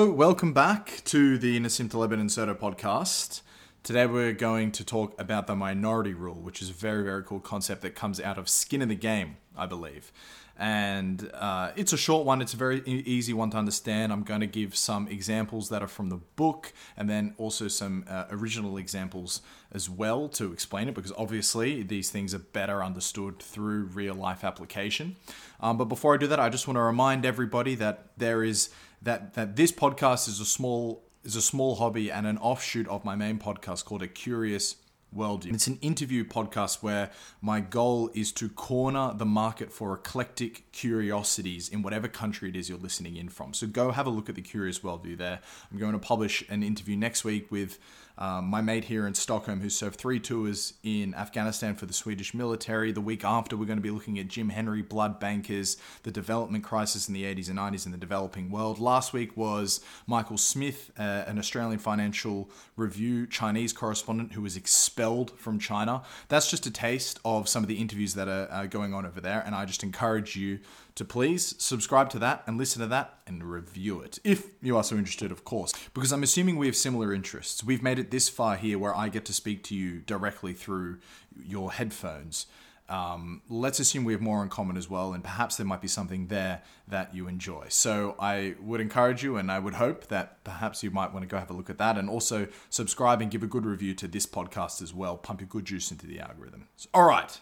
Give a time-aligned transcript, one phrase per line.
[0.00, 3.42] Welcome back to the Nassim Taleb and Incerto podcast.
[3.82, 7.38] Today we're going to talk about the minority rule, which is a very, very cool
[7.38, 10.10] concept that comes out of Skin in the Game, I believe.
[10.56, 14.10] And uh, it's a short one, it's a very easy one to understand.
[14.10, 18.06] I'm going to give some examples that are from the book and then also some
[18.08, 19.42] uh, original examples
[19.72, 24.44] as well to explain it because obviously these things are better understood through real life
[24.44, 25.16] application.
[25.60, 28.70] Um, but before I do that, I just want to remind everybody that there is
[29.02, 33.04] that that this podcast is a small is a small hobby and an offshoot of
[33.04, 34.76] my main podcast called A Curious
[35.16, 35.54] Worldview.
[35.54, 37.10] It's an interview podcast where
[37.40, 42.68] my goal is to corner the market for eclectic curiosities in whatever country it is
[42.68, 43.52] you're listening in from.
[43.54, 45.40] So go have a look at the Curious Worldview there.
[45.70, 47.78] I'm going to publish an interview next week with
[48.20, 52.34] um, my mate here in Stockholm who served three tours in Afghanistan for the Swedish
[52.34, 52.92] military.
[52.92, 56.62] The week after, we're going to be looking at Jim Henry, blood bankers, the development
[56.62, 58.78] crisis in the 80s and 90s in the developing world.
[58.78, 64.54] Last week was Michael Smith, uh, an Australian Financial Review Chinese correspondent who was
[65.00, 66.02] expelled from China.
[66.28, 69.20] That's just a taste of some of the interviews that are uh, going on over
[69.20, 70.58] there, and I just encourage you
[70.94, 74.18] to please subscribe to that and listen to that and review it.
[74.24, 77.64] If you are so interested, of course, because I'm assuming we have similar interests.
[77.64, 80.98] We've made it this far here where I get to speak to you directly through
[81.42, 82.44] your headphones.
[82.90, 85.86] Um, let's assume we have more in common as well, and perhaps there might be
[85.86, 87.66] something there that you enjoy.
[87.68, 91.28] So I would encourage you, and I would hope that perhaps you might want to
[91.28, 94.08] go have a look at that, and also subscribe and give a good review to
[94.08, 95.16] this podcast as well.
[95.16, 96.66] Pump your good juice into the algorithm.
[96.92, 97.38] All right,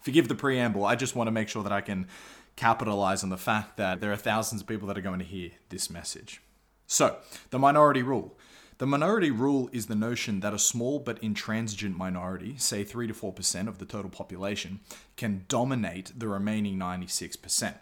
[0.00, 0.86] forgive the preamble.
[0.86, 2.06] I just want to make sure that I can
[2.54, 5.50] capitalize on the fact that there are thousands of people that are going to hear
[5.68, 6.40] this message.
[6.86, 7.16] So,
[7.50, 8.36] the minority rule.
[8.78, 13.14] The minority rule is the notion that a small but intransigent minority, say 3 to
[13.14, 14.80] 4% of the total population,
[15.16, 17.74] can dominate the remaining 96%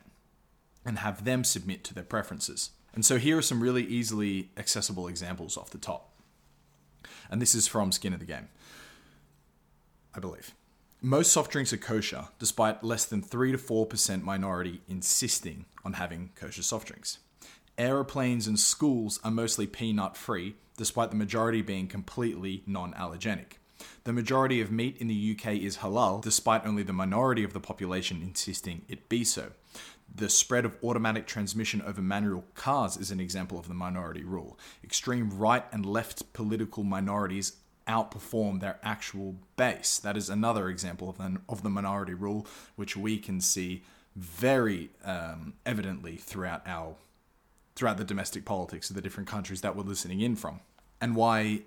[0.85, 2.71] and have them submit to their preferences.
[2.95, 6.13] And so here are some really easily accessible examples off the top.
[7.31, 8.49] And this is from Skin of the Game,
[10.15, 10.55] I believe.
[11.01, 16.31] Most soft drinks are kosher, despite less than 3 to 4% minority insisting on having
[16.35, 17.19] kosher soft drinks.
[17.79, 23.59] Aeroplanes and schools are mostly peanut free, despite the majority being completely non allergenic.
[24.05, 27.61] The majority of meat in the UK is halal, despite only the minority of the
[27.61, 29.51] population insisting it be so.
[30.15, 34.59] The spread of automatic transmission over manual cars is an example of the minority rule.
[34.83, 39.99] Extreme right and left political minorities outperform their actual base.
[39.99, 42.47] That is another example of the, of the minority rule,
[42.77, 43.83] which we can see
[44.17, 46.97] very um, evidently throughout our
[47.81, 50.61] throughout the domestic politics of the different countries that we're listening in from,
[51.01, 51.63] and why.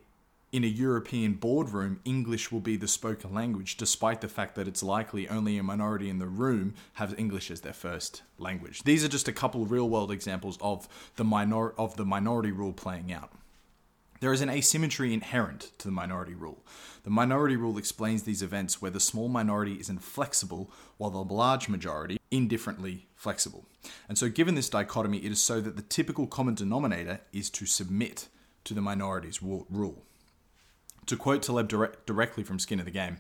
[0.52, 4.84] In a European boardroom, English will be the spoken language, despite the fact that it's
[4.84, 8.84] likely only a minority in the room have English as their first language.
[8.84, 12.72] These are just a couple real world examples of the minor of the minority rule
[12.72, 13.32] playing out.
[14.24, 16.66] There is an asymmetry inherent to the minority rule.
[17.04, 21.68] The minority rule explains these events where the small minority is inflexible while the large
[21.68, 23.66] majority indifferently flexible.
[24.08, 27.66] And so, given this dichotomy, it is so that the typical common denominator is to
[27.66, 28.30] submit
[28.64, 30.06] to the minority's rule.
[31.08, 33.18] To quote Taleb direct, directly from Skin of the Game,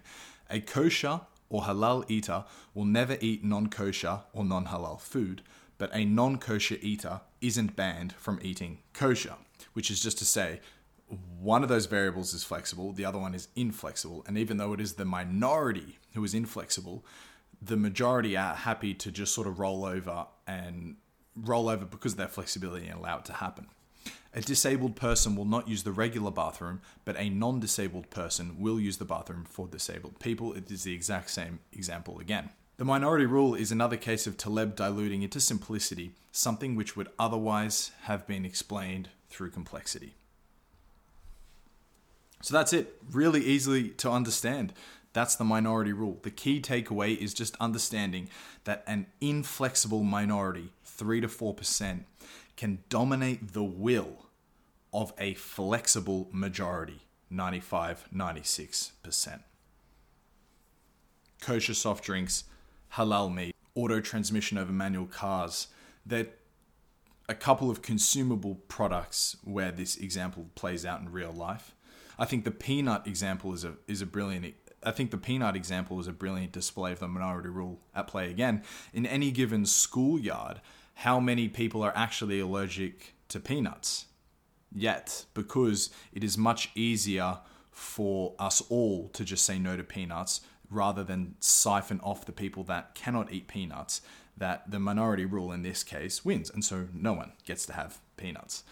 [0.49, 5.41] a kosher or halal eater will never eat non kosher or non halal food,
[5.77, 9.35] but a non kosher eater isn't banned from eating kosher,
[9.73, 10.61] which is just to say,
[11.43, 14.23] one of those variables is flexible, the other one is inflexible.
[14.27, 17.03] And even though it is the minority who is inflexible,
[17.61, 20.95] the majority are happy to just sort of roll over and
[21.35, 23.67] roll over because of their flexibility and allow it to happen.
[24.33, 28.79] A disabled person will not use the regular bathroom, but a non disabled person will
[28.79, 30.53] use the bathroom for disabled people.
[30.53, 32.49] It is the exact same example again.
[32.77, 37.91] The minority rule is another case of Taleb diluting into simplicity something which would otherwise
[38.03, 40.15] have been explained through complexity.
[42.43, 43.01] So that's it.
[43.09, 44.73] Really easily to understand.
[45.13, 46.19] That's the minority rule.
[46.23, 48.29] The key takeaway is just understanding
[48.65, 52.03] that an inflexible minority, 3 to 4%,
[52.57, 54.25] can dominate the will
[54.91, 59.39] of a flexible majority, 95, 96%.
[61.39, 62.43] Kosher soft drinks,
[62.95, 65.67] halal meat, auto transmission over manual cars,
[66.05, 66.27] they're
[67.29, 71.73] a couple of consumable products where this example plays out in real life.
[72.17, 74.55] I think the peanut example is a is a brilliant
[74.85, 78.29] I think the peanut example is a brilliant display of the minority rule at play
[78.29, 78.63] again.
[78.93, 80.61] In any given schoolyard,
[80.95, 84.05] how many people are actually allergic to peanuts?
[84.75, 87.39] Yet, because it is much easier
[87.71, 92.63] for us all to just say no to peanuts rather than siphon off the people
[92.63, 94.01] that cannot eat peanuts,
[94.35, 96.49] that the minority rule in this case wins.
[96.49, 98.63] And so no one gets to have peanuts.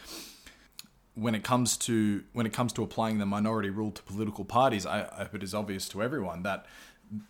[1.14, 4.86] When it comes to when it comes to applying the minority rule to political parties,
[4.86, 6.66] I, I hope it is obvious to everyone that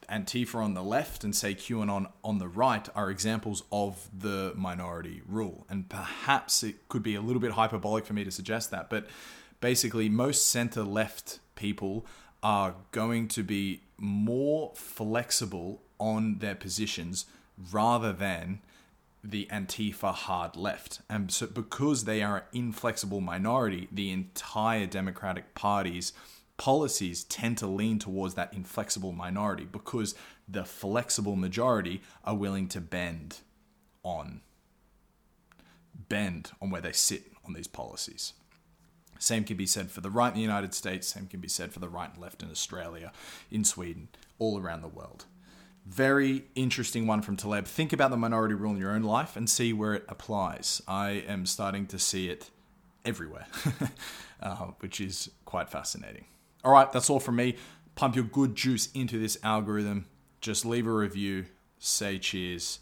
[0.09, 5.21] Antifa on the left and say QAnon on the right are examples of the minority
[5.27, 5.65] rule.
[5.69, 9.07] And perhaps it could be a little bit hyperbolic for me to suggest that, but
[9.59, 12.05] basically, most center left people
[12.43, 17.25] are going to be more flexible on their positions
[17.71, 18.59] rather than
[19.23, 21.01] the Antifa hard left.
[21.09, 26.13] And so, because they are an inflexible minority, the entire Democratic Party's
[26.57, 30.13] policies tend to lean towards that inflexible minority because
[30.47, 33.39] the flexible majority are willing to bend
[34.03, 34.41] on
[36.09, 38.33] bend on where they sit on these policies.
[39.17, 41.71] Same can be said for the right in the United States, same can be said
[41.71, 43.11] for the right and left in Australia,
[43.49, 44.09] in Sweden,
[44.39, 45.25] all around the world.
[45.85, 47.65] Very interesting one from Taleb.
[47.65, 50.81] Think about the minority rule in your own life and see where it applies.
[50.87, 52.49] I am starting to see it
[53.03, 53.47] everywhere,
[54.41, 56.25] uh, which is quite fascinating.
[56.63, 57.55] All right, that's all from me.
[57.95, 60.05] Pump your good juice into this algorithm.
[60.39, 61.45] Just leave a review,
[61.79, 62.79] say cheers,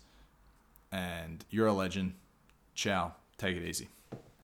[0.91, 2.13] and you're a legend.
[2.75, 3.13] Ciao.
[3.37, 3.87] Take it easy.